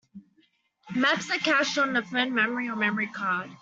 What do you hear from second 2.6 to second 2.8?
or